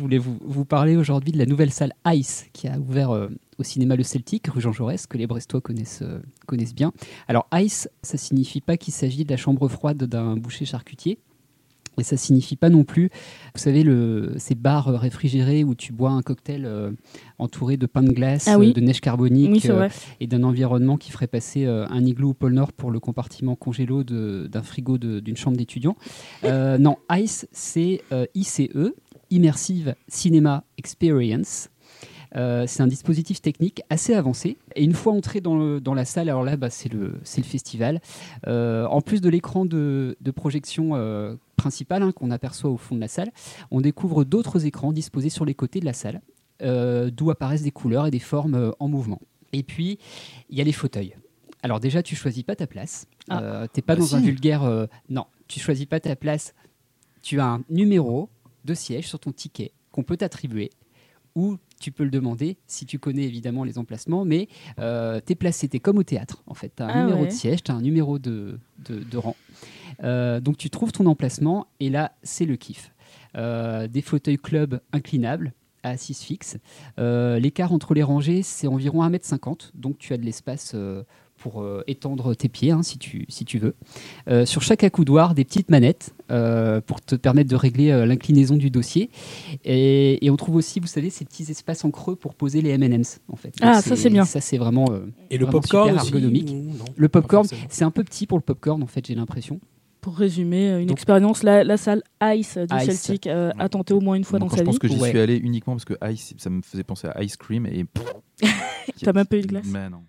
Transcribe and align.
Je 0.00 0.02
voulais 0.02 0.16
vous, 0.16 0.64
parler 0.64 0.96
aujourd'hui 0.96 1.30
de 1.30 1.36
la 1.36 1.44
nouvelle 1.44 1.70
salle 1.70 1.92
Ice 2.06 2.46
qui 2.54 2.66
a 2.68 2.78
ouvert 2.78 3.10
euh, 3.10 3.28
au 3.58 3.62
cinéma 3.62 3.96
Le 3.96 4.02
Celtic, 4.02 4.46
rue 4.46 4.62
Jean 4.62 4.72
Jaurès, 4.72 5.06
que 5.06 5.18
les 5.18 5.26
Brestois 5.26 5.60
connaissent, 5.60 6.00
euh, 6.00 6.20
connaissent 6.46 6.74
bien. 6.74 6.90
Alors 7.28 7.46
Ice, 7.56 7.86
ça 8.02 8.16
signifie 8.16 8.62
pas 8.62 8.78
qu'il 8.78 8.94
s'agit 8.94 9.26
de 9.26 9.30
la 9.30 9.36
chambre 9.36 9.68
froide 9.68 10.02
d'un 10.04 10.38
boucher 10.38 10.64
charcutier. 10.64 11.18
Et 11.98 12.02
ça 12.02 12.16
signifie 12.16 12.56
pas 12.56 12.70
non 12.70 12.84
plus, 12.84 13.10
vous 13.54 13.60
savez, 13.60 13.82
le, 13.82 14.34
ces 14.38 14.54
bars 14.54 14.86
réfrigérés 14.86 15.64
où 15.64 15.74
tu 15.74 15.92
bois 15.92 16.10
un 16.10 16.22
cocktail 16.22 16.64
euh, 16.64 16.92
entouré 17.38 17.76
de 17.76 17.86
pain 17.86 18.02
de 18.02 18.12
glace, 18.12 18.48
Ah 18.48 18.58
oui. 18.58 18.70
euh, 18.70 18.72
de 18.72 18.80
neige 18.80 19.00
carbonique 19.00 19.50
Oui, 19.52 19.62
euh, 19.70 19.88
et 20.20 20.26
d'un 20.26 20.42
environnement 20.42 20.96
qui 20.96 21.10
ferait 21.10 21.26
passer 21.26 21.66
un 21.66 22.04
igloo 22.04 22.30
au 22.30 22.34
pôle 22.34 22.52
Nord 22.54 22.72
pour 22.72 22.90
le 22.90 23.00
compartiment 23.00 23.56
congélo 23.56 24.04
d'un 24.04 24.62
frigo 24.62 24.98
d'une 24.98 25.36
chambre 25.36 25.56
d'étudiant. 25.56 25.96
Non, 26.44 26.96
ICE, 27.10 27.46
c'est 27.52 28.02
ICE, 28.34 28.62
Immersive 29.30 29.94
Cinema 30.08 30.64
Experience. 30.78 31.69
Euh, 32.36 32.64
c'est 32.66 32.82
un 32.82 32.86
dispositif 32.86 33.40
technique 33.42 33.82
assez 33.90 34.14
avancé. 34.14 34.56
Et 34.76 34.84
une 34.84 34.92
fois 34.94 35.12
entré 35.12 35.40
dans, 35.40 35.56
le- 35.58 35.80
dans 35.80 35.94
la 35.94 36.04
salle, 36.04 36.28
alors 36.28 36.44
là, 36.44 36.56
bah, 36.56 36.70
c'est 36.70 36.92
le, 36.92 37.18
festival. 37.24 38.00
Euh, 38.46 38.86
en 38.86 39.00
plus 39.00 39.20
de 39.20 39.28
l'écran 39.28 39.64
de, 39.64 40.16
de 40.20 40.30
projection 40.30 40.90
euh, 40.94 41.34
principal 41.56 42.02
hein, 42.02 42.12
qu'on 42.12 42.30
aperçoit 42.30 42.70
au 42.70 42.76
fond 42.76 42.94
de 42.94 43.00
la 43.00 43.08
salle, 43.08 43.30
on 43.70 43.80
découvre 43.80 44.24
d'autres 44.24 44.64
écrans 44.66 44.92
disposés 44.92 45.28
sur 45.30 45.44
les 45.44 45.54
côtés 45.54 45.80
de 45.80 45.84
la 45.86 45.92
salle, 45.92 46.20
euh, 46.62 47.10
d'où 47.10 47.30
apparaissent 47.30 47.62
des 47.62 47.70
couleurs 47.72 48.06
et 48.06 48.10
des 48.10 48.18
formes 48.20 48.54
euh, 48.54 48.70
en 48.78 48.88
mouvement. 48.88 49.20
Et 49.52 49.62
puis, 49.62 49.98
il 50.50 50.56
y 50.56 50.60
a 50.60 50.64
les 50.64 50.72
fauteuils. 50.72 51.16
Alors 51.62 51.80
déjà, 51.80 52.02
tu 52.02 52.14
choisis 52.16 52.42
pas 52.44 52.54
ta 52.56 52.66
place. 52.66 53.06
Ah. 53.28 53.42
Euh, 53.42 53.66
T'es 53.72 53.82
pas 53.82 53.94
Bah 53.96 54.00
dans 54.00 54.16
un 54.16 54.20
vulgaire. 54.20 54.62
euh, 54.62 54.86
non, 55.08 55.26
tu 55.48 55.58
choisis 55.60 55.84
pas 55.86 56.00
ta 56.00 56.14
place. 56.16 56.54
Tu 57.22 57.40
as 57.40 57.46
un 57.46 57.62
numéro 57.68 58.28
de 58.64 58.72
siège 58.74 59.08
sur 59.08 59.18
ton 59.18 59.32
ticket 59.32 59.72
qu'on 59.90 60.02
peut 60.04 60.16
t'attribuer 60.16 60.70
ou 61.40 61.56
tu 61.80 61.90
peux 61.92 62.04
le 62.04 62.10
demander 62.10 62.58
si 62.66 62.84
tu 62.84 62.98
connais 62.98 63.22
évidemment 63.24 63.64
les 63.64 63.78
emplacements, 63.78 64.26
mais 64.26 64.48
euh, 64.78 65.18
t'es 65.24 65.34
placé, 65.34 65.66
t'es 65.68 65.80
comme 65.80 65.96
au 65.96 66.02
théâtre 66.02 66.42
en 66.46 66.52
fait. 66.54 66.72
T'as 66.76 66.84
un 66.84 66.88
Ah 66.90 67.00
numéro 67.04 67.22
ouais. 67.22 67.28
de 67.28 67.32
siège, 67.32 67.62
t'as 67.62 67.72
un 67.72 67.80
numéro 67.80 68.18
de, 68.18 68.58
de, 68.86 69.02
de 69.02 69.16
rang. 69.16 69.34
Euh, 70.04 70.40
donc 70.40 70.58
tu 70.58 70.68
trouves 70.68 70.92
ton 70.92 71.06
emplacement 71.06 71.66
et 71.80 71.88
là 71.88 72.12
c'est 72.22 72.44
le 72.44 72.56
kiff. 72.56 72.92
Euh, 73.36 73.88
des 73.88 74.02
fauteuils 74.02 74.36
club 74.36 74.80
inclinables 74.92 75.54
à 75.82 75.90
assise 75.90 76.20
fixe. 76.20 76.58
L'écart 76.98 77.72
entre 77.72 77.94
les 77.94 78.02
rangées 78.02 78.42
c'est 78.42 78.66
environ 78.66 79.02
1m50, 79.02 79.70
donc 79.74 79.96
tu 79.96 80.12
as 80.12 80.18
de 80.18 80.24
l'espace 80.24 80.76
pour 81.40 81.62
euh, 81.62 81.82
étendre 81.86 82.34
tes 82.36 82.48
pieds 82.48 82.70
hein, 82.70 82.82
si, 82.82 82.98
tu, 82.98 83.24
si 83.28 83.44
tu 83.44 83.58
veux. 83.58 83.74
Euh, 84.28 84.44
sur 84.46 84.62
chaque 84.62 84.84
accoudoir, 84.84 85.34
des 85.34 85.44
petites 85.44 85.70
manettes 85.70 86.14
euh, 86.30 86.80
pour 86.80 87.00
te 87.00 87.14
permettre 87.16 87.48
de 87.50 87.56
régler 87.56 87.90
euh, 87.90 88.04
l'inclinaison 88.06 88.56
du 88.56 88.70
dossier. 88.70 89.10
Et, 89.64 90.24
et 90.24 90.30
on 90.30 90.36
trouve 90.36 90.56
aussi, 90.56 90.80
vous 90.80 90.86
savez, 90.86 91.10
ces 91.10 91.24
petits 91.24 91.50
espaces 91.50 91.84
en 91.84 91.90
creux 91.90 92.14
pour 92.14 92.34
poser 92.34 92.60
les 92.60 92.70
M&M's. 92.70 93.20
En 93.28 93.36
fait. 93.36 93.54
Ah, 93.62 93.80
ça, 93.82 93.96
c'est 93.96 94.10
bien. 94.10 94.24
Ça 94.24 94.40
c'est 94.40 94.58
vraiment, 94.58 94.84
euh, 94.90 95.06
Et 95.30 95.38
le 95.38 95.46
Vraiment 95.46 95.60
popcorn 95.60 95.88
super 95.98 96.04
ergonomique. 96.04 96.50
non? 96.52 96.84
Le 96.94 97.08
popcorn. 97.08 97.46
C'est 97.70 97.84
un 97.84 97.90
peu 97.90 98.04
petit 98.04 98.26
pour 98.26 98.38
le 98.38 98.42
popcorn 98.44 98.82
en 98.82 98.86
fait, 98.86 99.06
j'ai 99.06 99.14
l'impression. 99.14 99.58
Pour 100.02 100.16
résumer, 100.16 100.78
une 100.80 100.86
Donc- 100.86 100.96
expérience, 100.98 101.42
la, 101.42 101.64
la 101.64 101.76
salle 101.76 102.02
Ice 102.22 102.56
du 102.56 102.76
Ice. 102.76 102.84
Celtic 103.00 103.26
euh, 103.26 103.50
a 103.58 103.68
tenté 103.68 103.92
au 103.94 104.00
moins 104.00 104.14
une 104.14 104.24
fois 104.24 104.38
Moi, 104.38 104.48
dans 104.48 104.54
sa 104.54 104.60
je 104.60 104.64
pense 104.64 104.74
vie. 104.74 104.78
que 104.78 104.88
j'y 104.88 104.98
Ouais. 104.98 105.10
suis 105.10 105.18
allé 105.18 105.36
uniquement 105.36 105.74
parce 105.74 105.84
que 105.84 105.94
ice, 106.10 106.32
ça 106.38 106.48
me 106.50 106.62
faisait 106.62 106.84
penser 106.84 107.08
à 107.14 107.22
ice 107.22 107.36
cream 107.36 107.66
et. 107.66 107.84
T'as 109.02 109.12
même 109.12 109.26
pas 109.26 109.36
eu 109.36 109.42
de 109.42 109.46
glace 109.46 109.64
Mais 109.66 109.88
non. 109.88 110.02